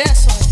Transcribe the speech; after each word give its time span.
Yes. 0.00 0.49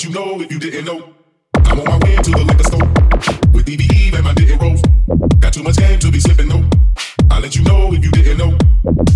let 0.00 0.08
you 0.08 0.18
know 0.18 0.40
if 0.40 0.50
you 0.50 0.58
didn't 0.58 0.86
know. 0.86 1.12
I'm 1.66 1.78
on 1.78 1.84
my 1.84 1.98
way 1.98 2.16
to 2.16 2.30
the 2.30 2.42
liquor 2.42 2.64
store 2.64 2.88
with 3.52 3.66
DBE 3.66 4.14
and 4.14 4.24
my 4.24 4.32
didn't 4.32 4.58
rolls. 4.58 4.80
Got 5.40 5.52
too 5.52 5.62
much 5.62 5.76
game 5.76 5.98
to 5.98 6.10
be 6.10 6.18
slipping 6.18 6.48
though. 6.48 6.64
I 7.30 7.38
let 7.38 7.54
you 7.54 7.62
know 7.64 7.92
if 7.92 8.02
you 8.02 8.10
didn't 8.10 8.38
know. 8.38 8.56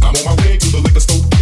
I'm 0.03 0.15
on 0.15 0.25
my 0.25 0.35
way 0.45 0.59
to 0.59 0.69
the 0.69 0.81
liquor 0.85 1.01
store. 1.01 1.34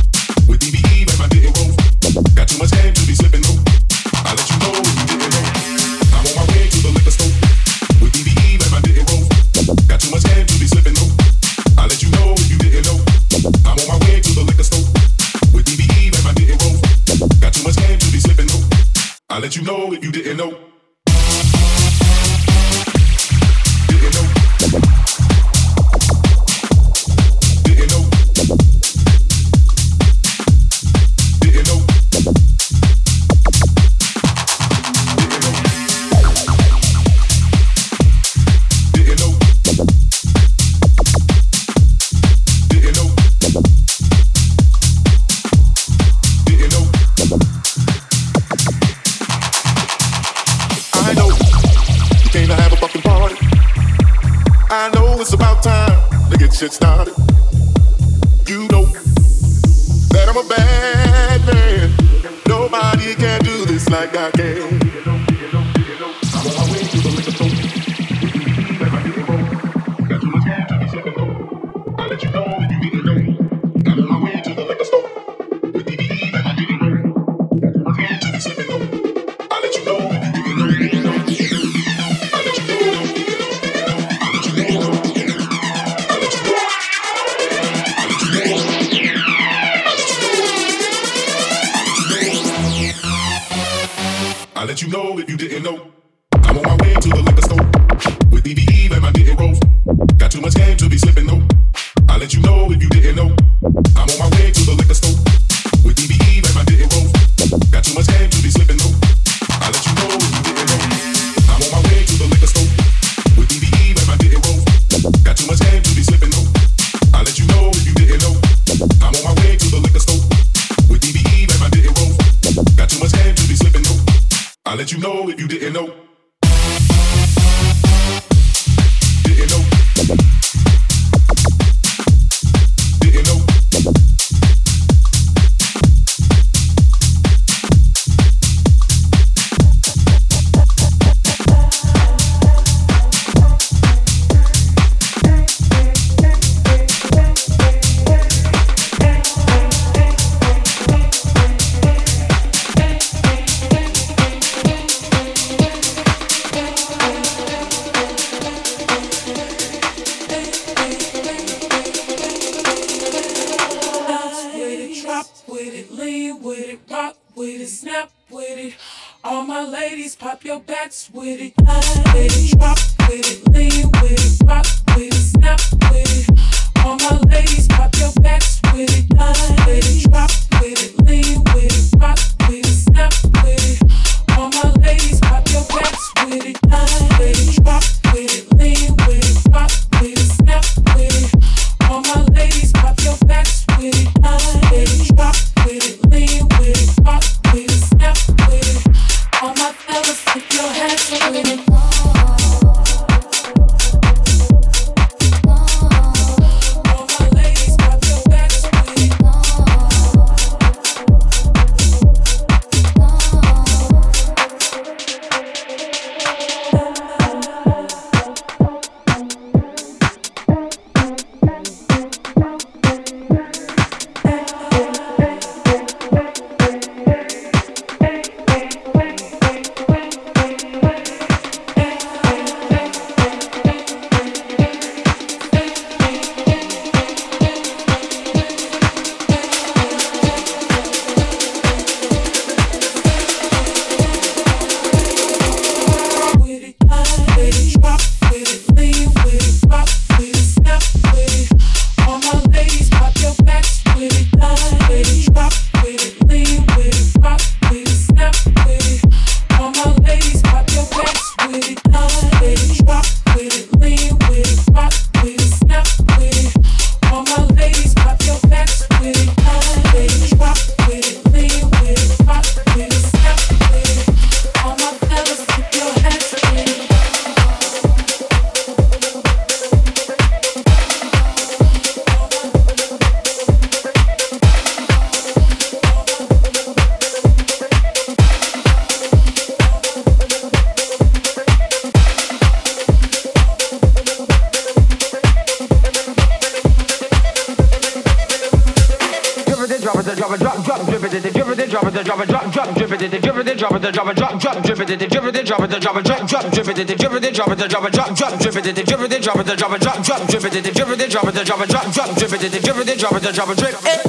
drop 305.52 305.68
it, 305.68 305.70
the 305.70 305.80
drop 305.80 305.96
it, 305.96 306.04
drop, 306.06 306.26
drop, 306.26 306.50
drip 306.50 306.68
it, 306.68 306.76
the 306.76 306.96
drip 306.96 307.12
it, 307.12 307.20
the 307.20 307.30
drop 307.30 307.50
it, 307.50 307.58
the 307.58 307.68
drop 307.68 307.84
it, 307.84 307.92
drop, 307.92 308.16
drop, 308.16 308.40
drip 308.40 308.56
it, 308.56 308.64
the 308.64 308.72
drip 308.72 309.00
it, 309.00 309.10
the 309.10 309.20
drop 309.20 309.36
it, 309.36 309.44
the 309.44 309.56
drop 309.56 309.72
it, 309.72 309.82
drop, 309.82 310.02
drop, 310.02 310.26
drip 310.26 310.44
it, 310.44 310.52
the 310.52 310.72
drip 310.72 310.88
it, 310.88 310.98
the 310.98 311.08
drop 311.08 311.28
it, 311.28 311.34
the 311.34 311.44
drop 311.44 311.60
it, 311.60 311.68
drop, 311.68 311.92
drop, 311.92 312.16
drip 312.16 312.32
it, 312.32 312.40
the 312.40 312.60
drip 312.60 312.76
it, 312.78 312.86
the 312.86 312.96
drop 312.96 313.12
it, 313.12 313.22
the 313.22 313.32
drop 313.32 313.50
it, 313.50 313.58
drop. 313.58 314.01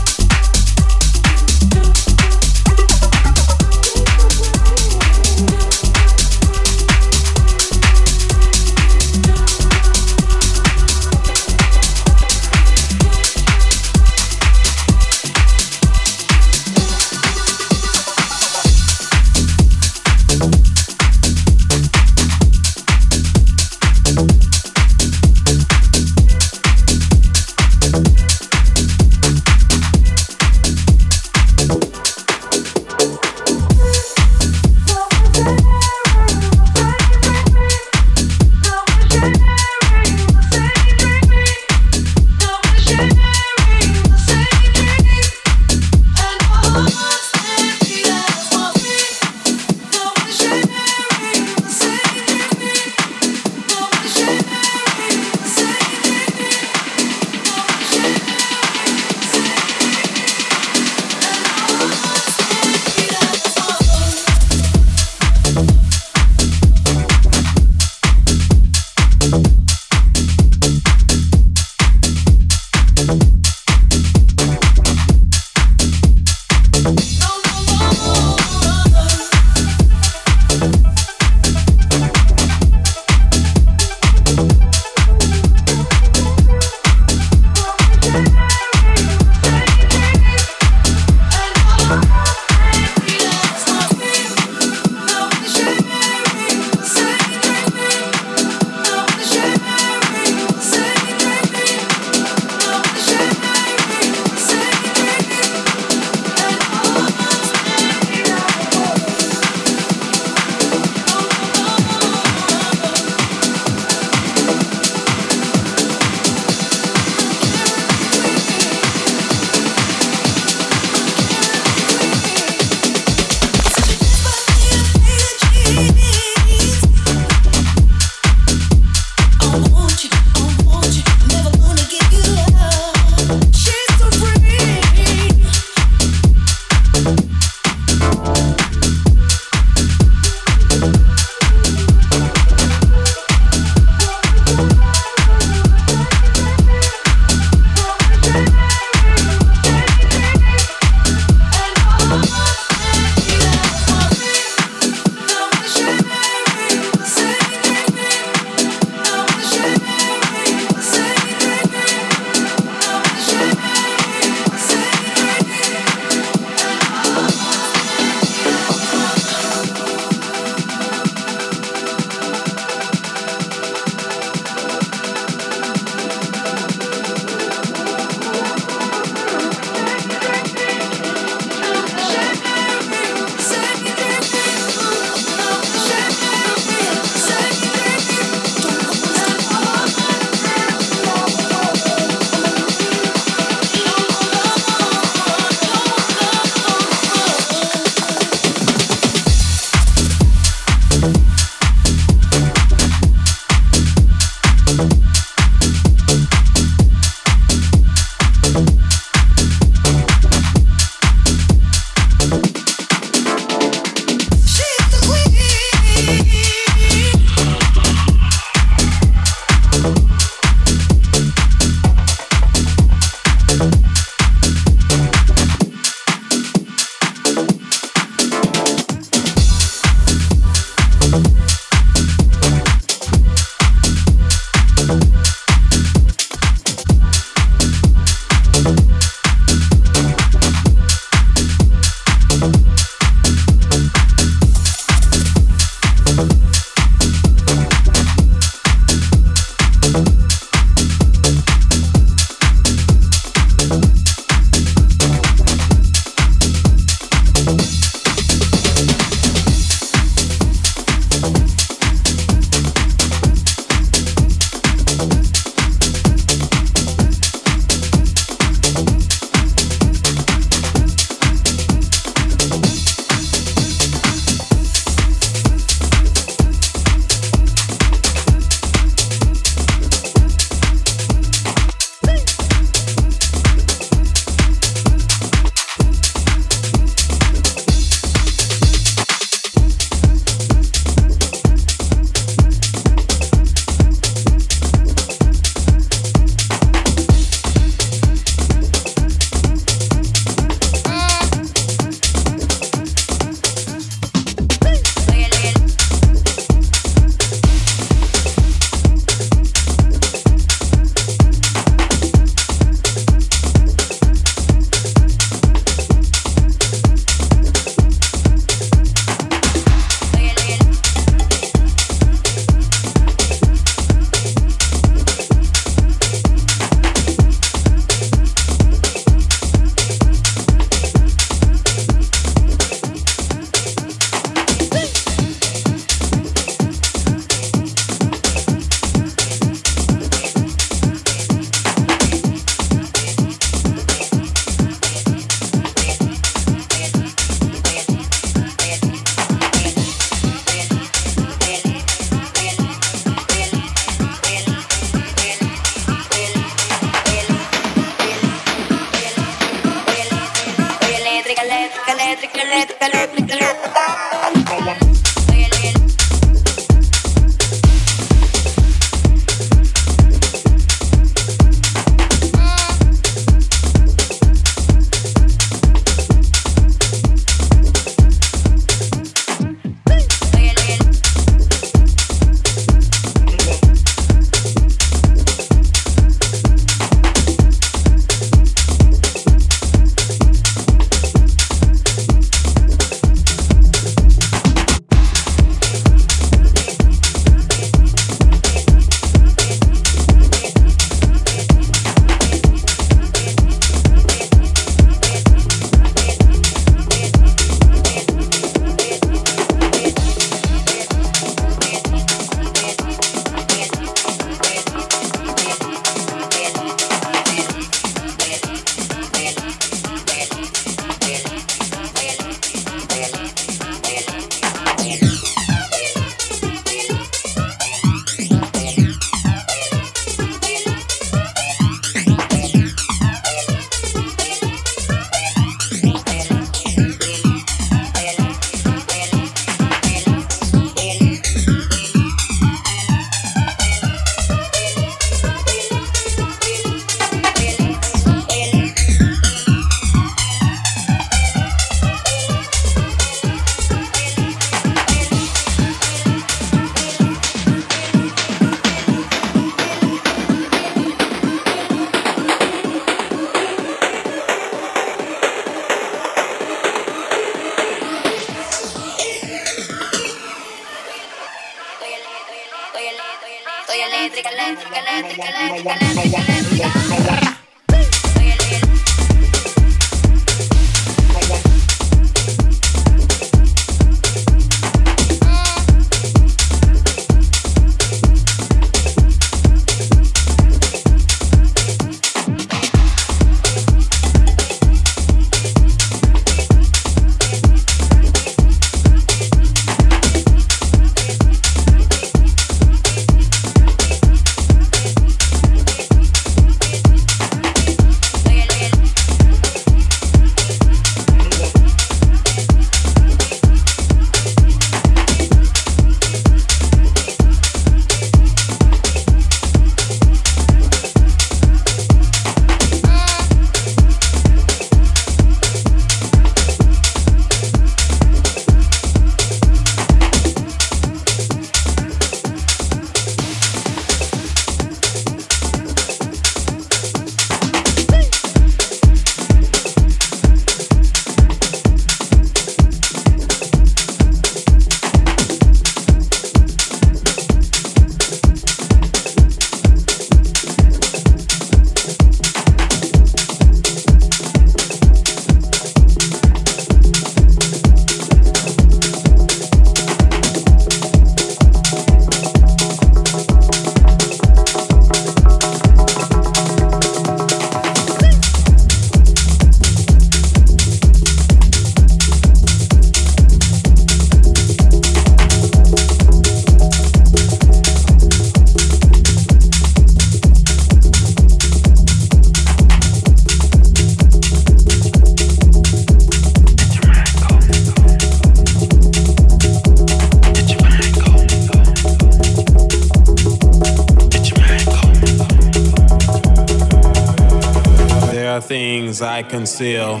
Conceal. 599.28 600.00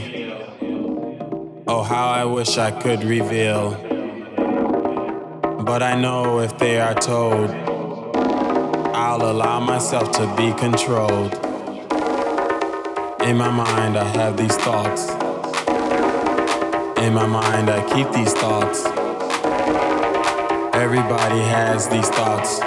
Oh, 1.66 1.82
how 1.82 2.08
I 2.08 2.24
wish 2.24 2.58
I 2.58 2.70
could 2.70 3.02
reveal. 3.02 3.72
But 5.64 5.82
I 5.82 6.00
know 6.00 6.40
if 6.40 6.56
they 6.58 6.80
are 6.80 6.94
told, 6.94 7.50
I'll 8.94 9.30
allow 9.30 9.60
myself 9.60 10.12
to 10.12 10.26
be 10.36 10.52
controlled. 10.54 11.34
In 13.22 13.36
my 13.36 13.50
mind, 13.50 13.96
I 13.96 14.04
have 14.16 14.36
these 14.36 14.56
thoughts. 14.56 15.10
In 17.00 17.12
my 17.14 17.26
mind, 17.26 17.68
I 17.68 17.82
keep 17.94 18.10
these 18.12 18.32
thoughts. 18.32 18.84
Everybody 20.74 21.40
has 21.40 21.88
these 21.88 22.08
thoughts. 22.08 22.60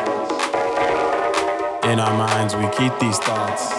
In 1.86 2.00
our 2.00 2.18
minds, 2.18 2.56
we 2.56 2.68
keep 2.78 2.98
these 3.00 3.18
thoughts. 3.20 3.79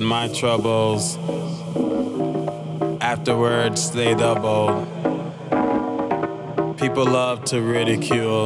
My 0.00 0.28
troubles. 0.28 1.16
Afterwards, 3.00 3.90
they 3.90 4.14
doubled. 4.14 4.86
People 6.78 7.06
love 7.06 7.44
to 7.46 7.60
ridicule. 7.60 8.44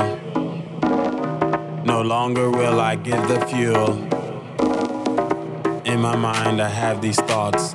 No 1.84 2.02
longer 2.02 2.50
will 2.50 2.80
I 2.80 2.96
give 2.96 3.26
the 3.28 3.40
fuel. 3.46 3.92
In 5.84 6.00
my 6.00 6.16
mind, 6.16 6.60
I 6.60 6.68
have 6.68 7.02
these 7.02 7.20
thoughts. 7.20 7.74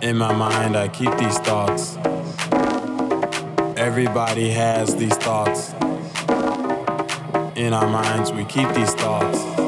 In 0.00 0.16
my 0.16 0.32
mind, 0.32 0.76
I 0.76 0.88
keep 0.88 1.16
these 1.18 1.38
thoughts. 1.38 1.96
Everybody 3.76 4.50
has 4.50 4.96
these 4.96 5.16
thoughts. 5.16 5.72
In 7.56 7.72
our 7.72 7.88
minds, 7.88 8.32
we 8.32 8.44
keep 8.44 8.68
these 8.70 8.94
thoughts. 8.94 9.61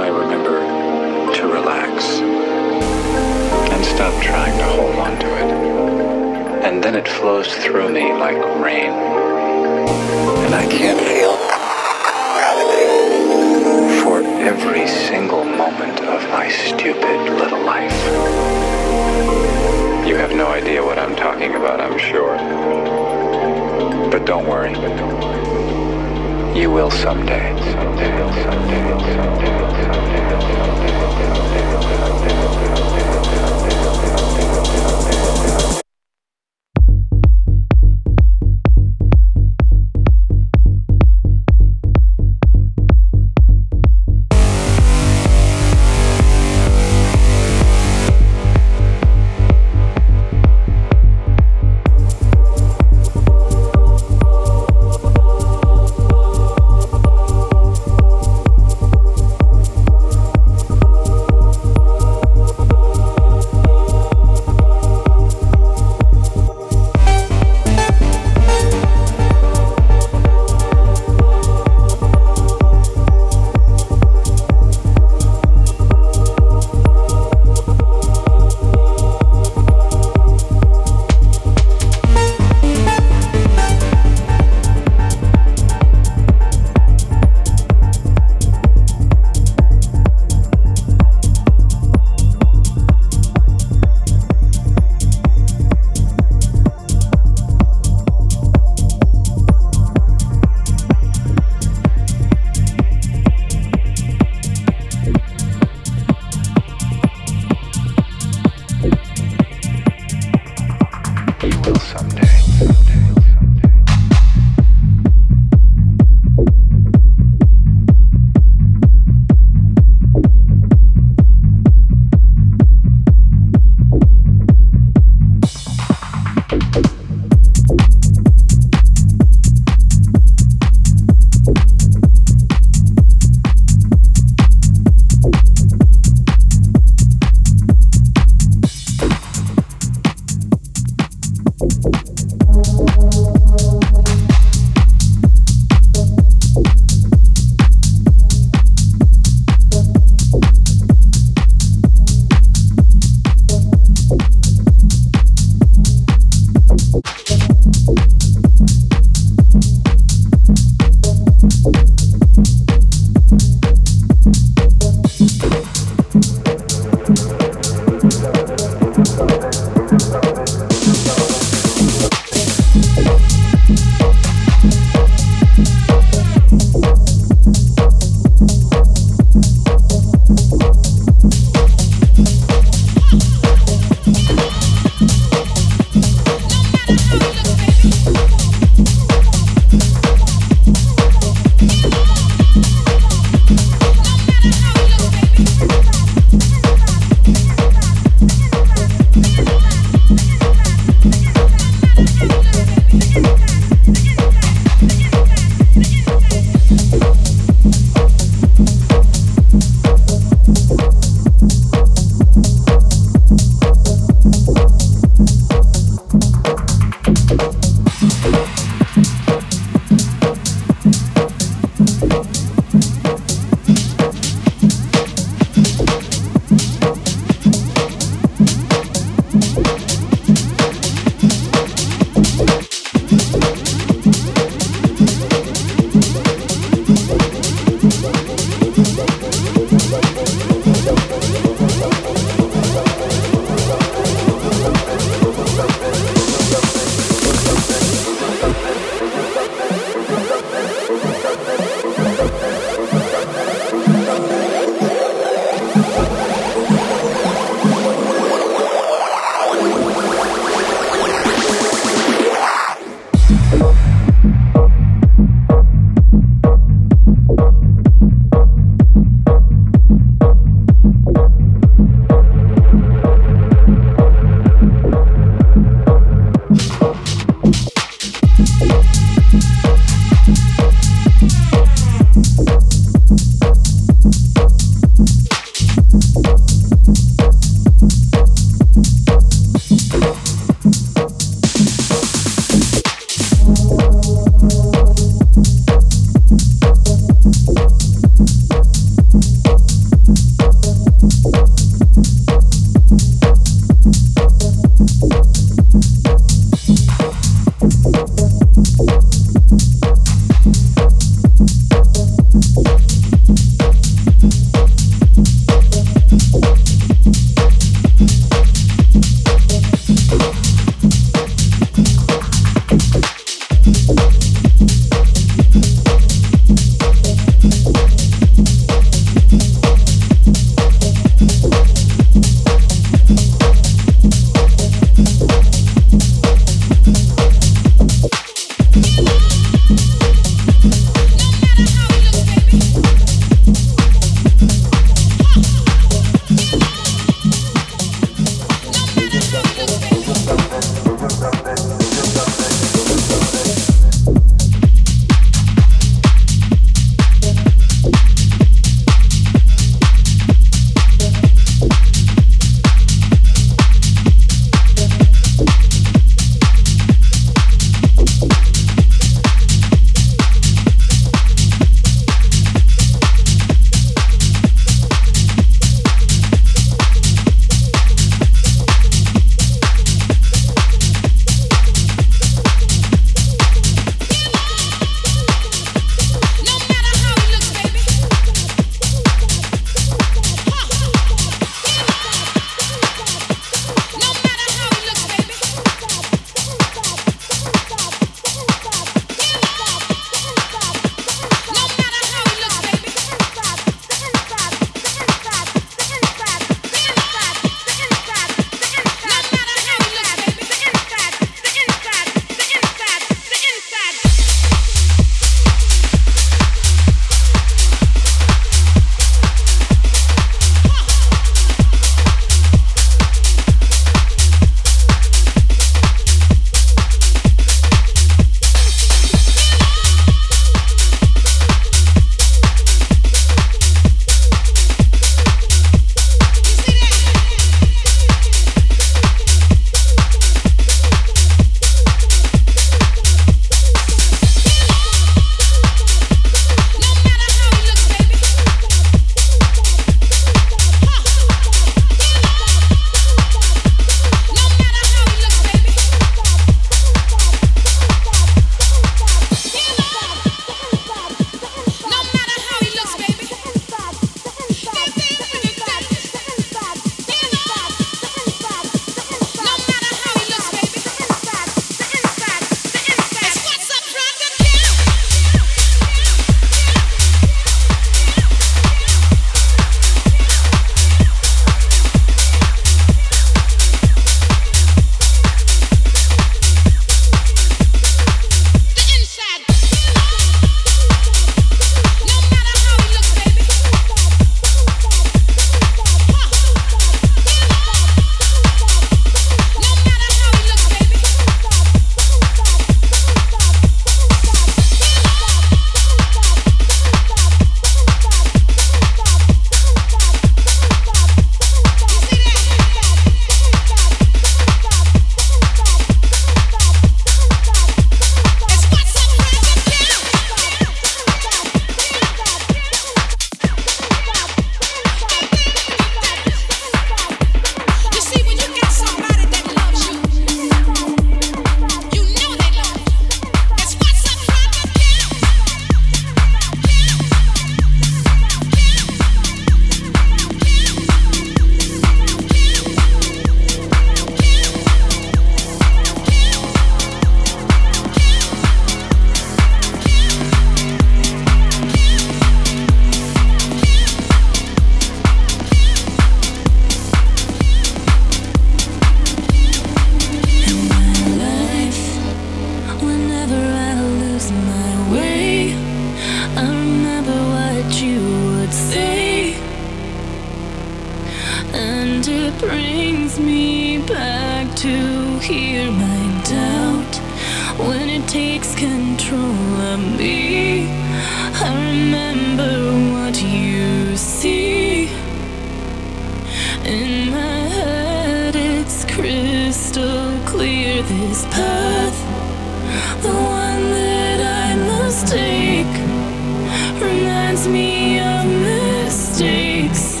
Me 597.48 597.98
of 598.00 598.26
mistakes 598.26 600.00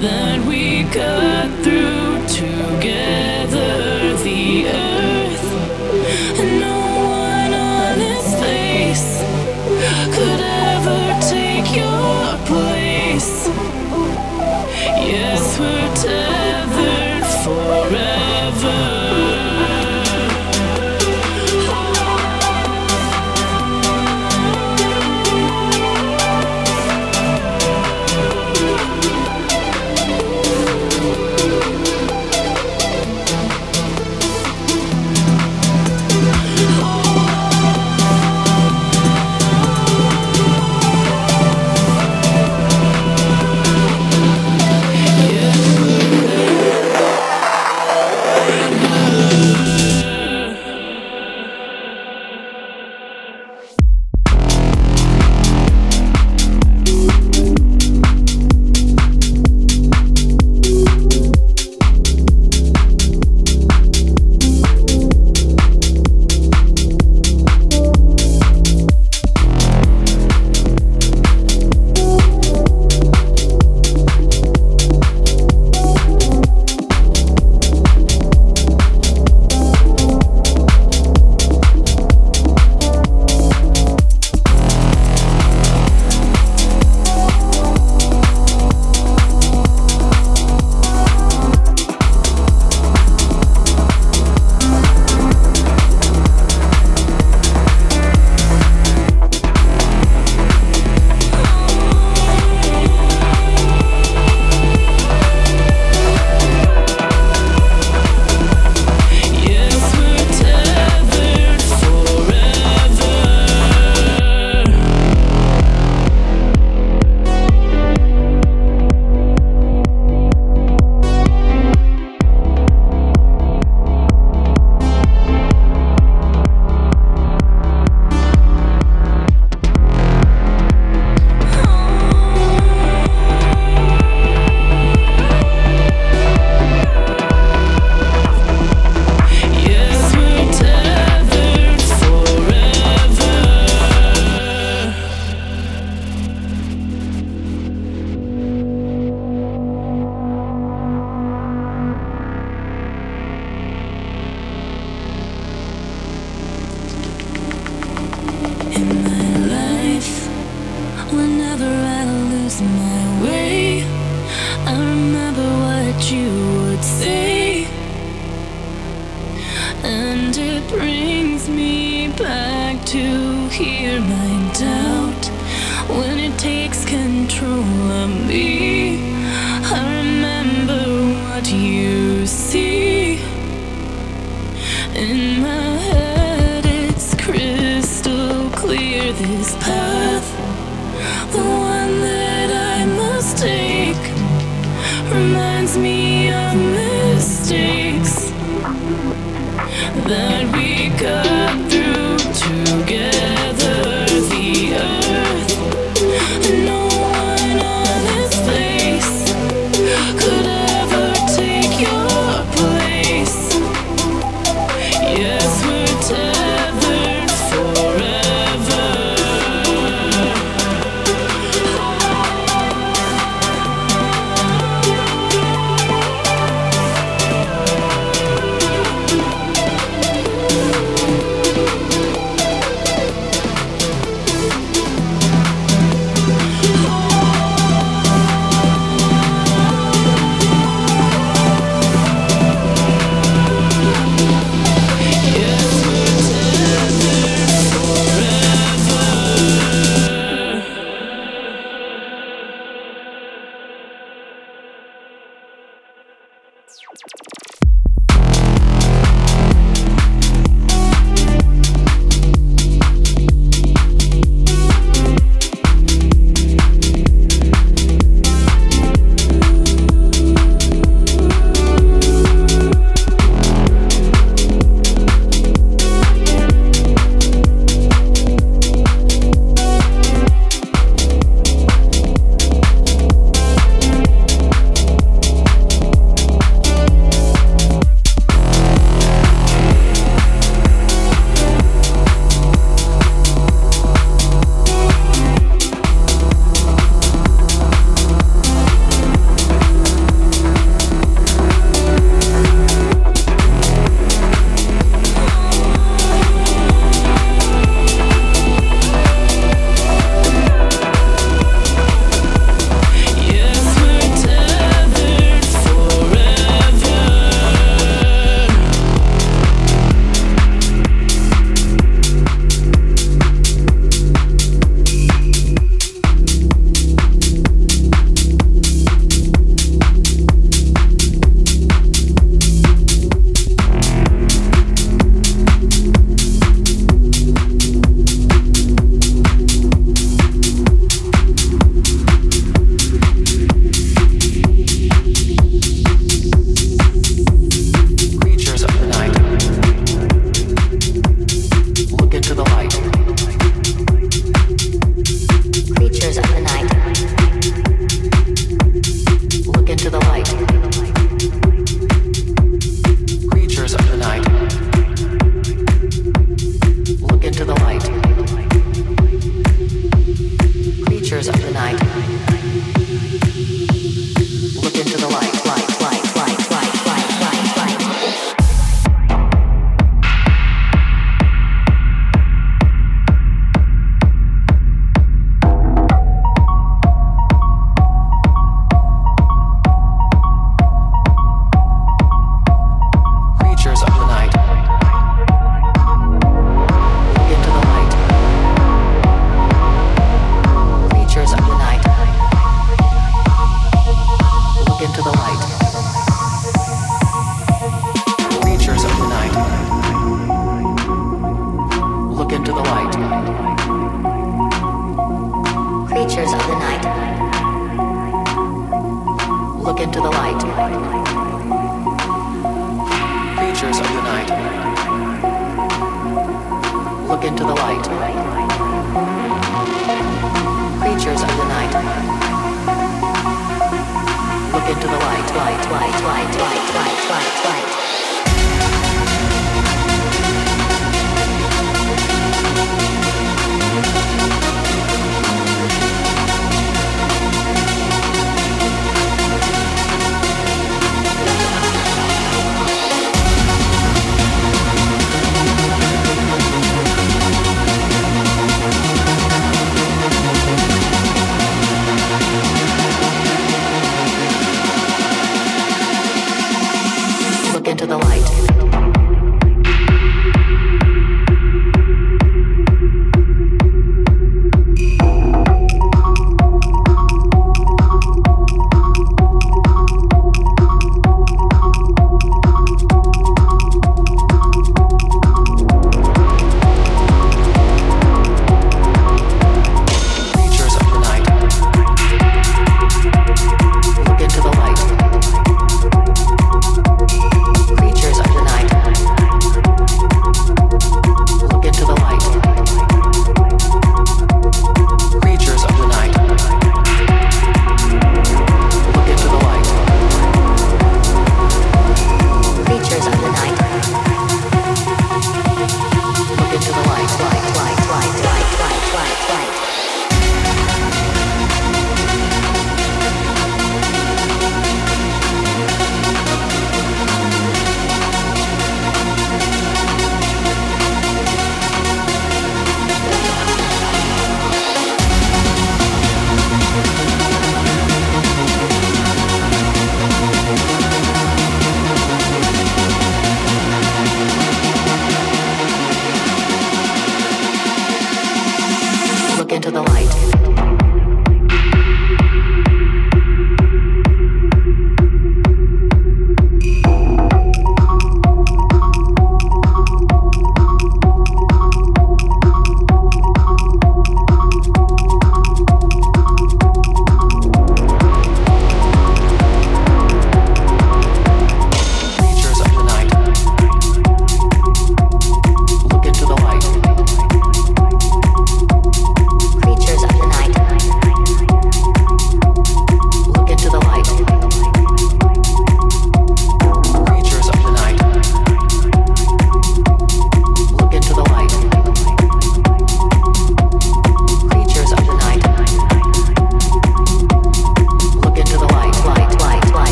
that 0.00 0.44
we 0.46 0.84
got 0.84 1.27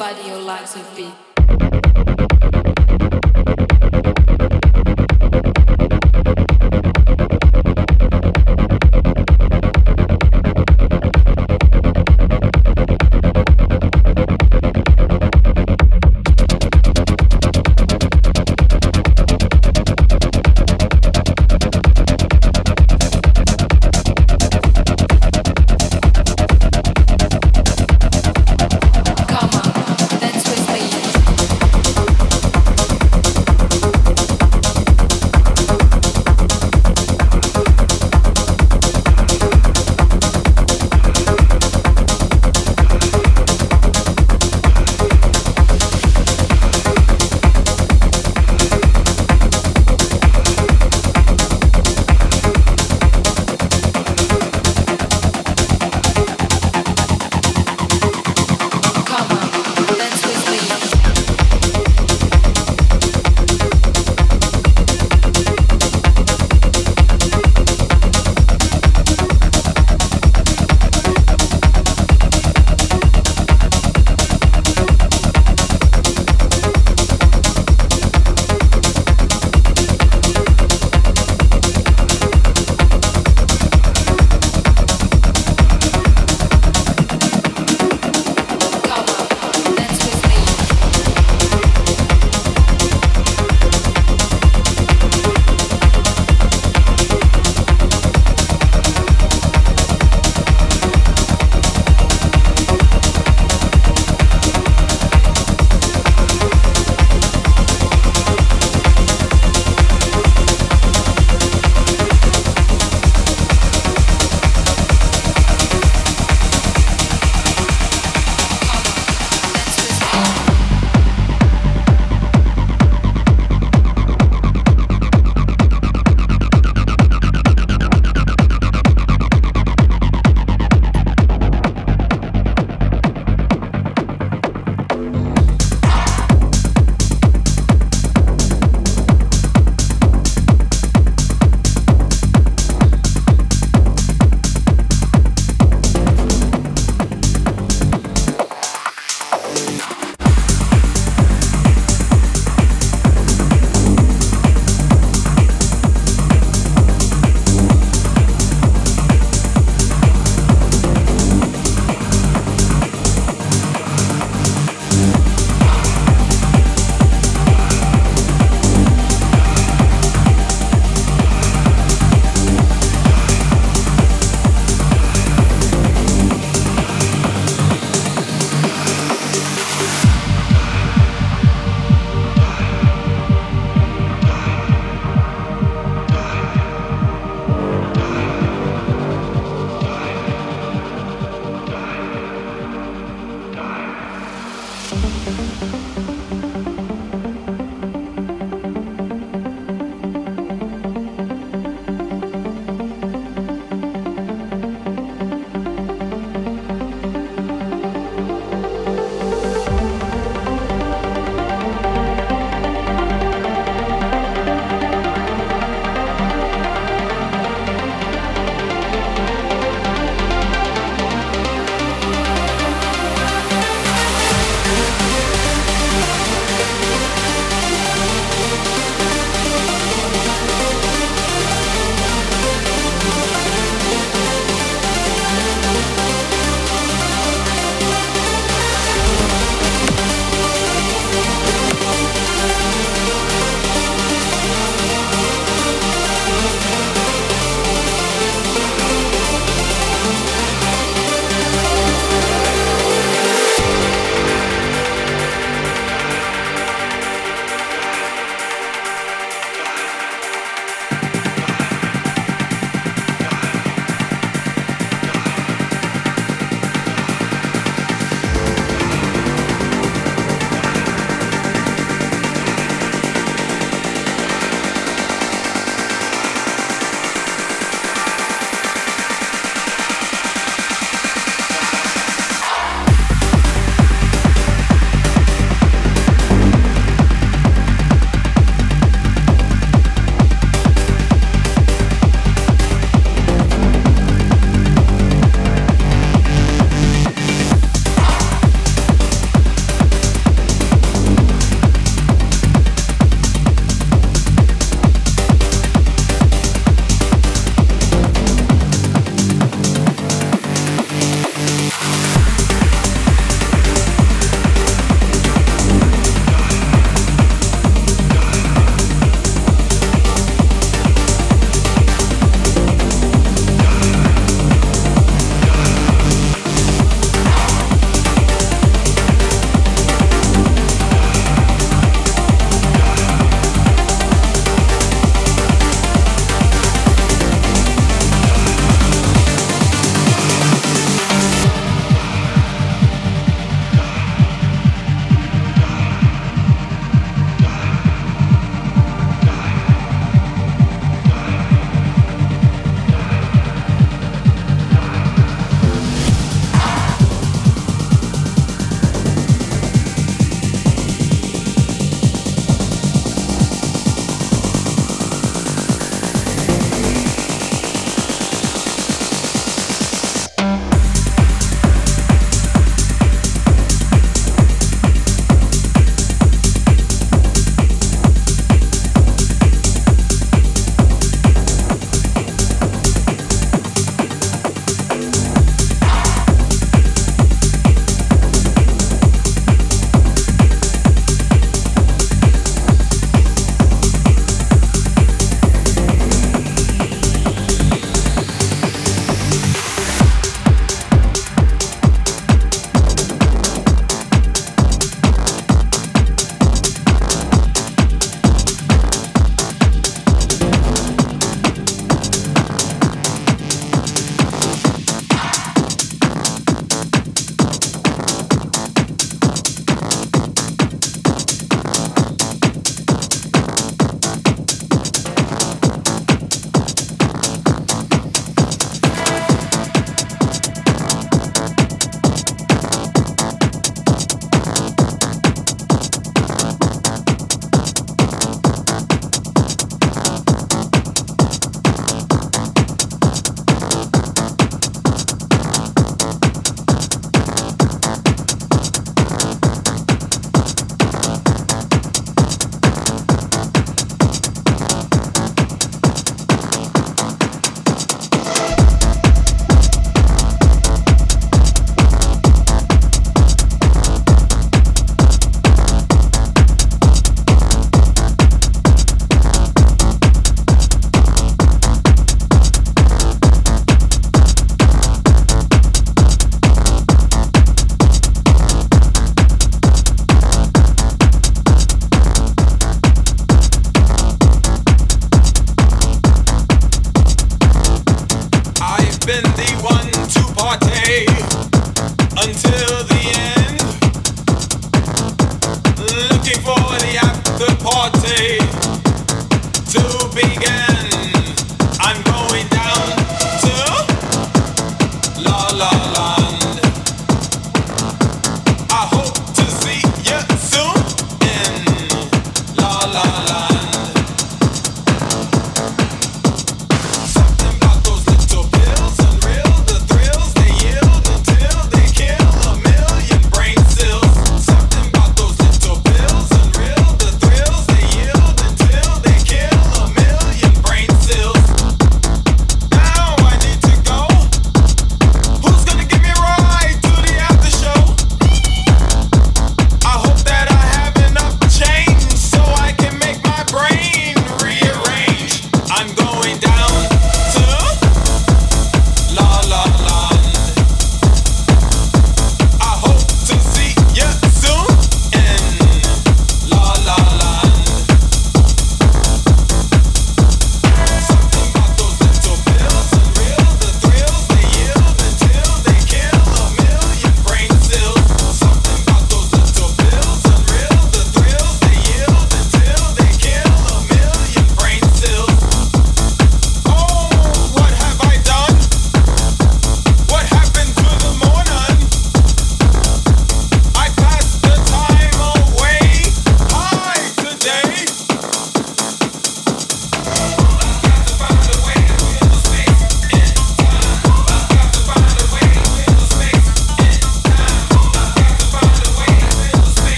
Body, 0.00 0.30
or 0.30 0.38
legs 0.38 0.74
with 0.74 0.96
beat. 0.96 1.09